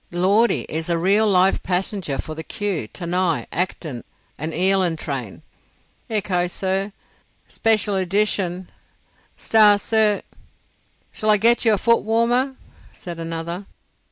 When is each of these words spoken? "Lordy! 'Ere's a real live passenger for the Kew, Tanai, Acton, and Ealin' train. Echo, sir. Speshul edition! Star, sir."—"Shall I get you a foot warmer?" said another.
"Lordy! 0.09 0.65
'Ere's 0.67 0.89
a 0.89 0.97
real 0.97 1.29
live 1.29 1.61
passenger 1.61 2.17
for 2.17 2.33
the 2.33 2.41
Kew, 2.43 2.87
Tanai, 2.87 3.45
Acton, 3.51 4.03
and 4.35 4.51
Ealin' 4.51 4.97
train. 4.97 5.43
Echo, 6.09 6.47
sir. 6.47 6.91
Speshul 7.47 7.97
edition! 8.01 8.67
Star, 9.37 9.77
sir."—"Shall 9.77 11.29
I 11.29 11.37
get 11.37 11.65
you 11.65 11.73
a 11.73 11.77
foot 11.77 12.01
warmer?" 12.01 12.55
said 12.93 13.19
another. 13.19 13.67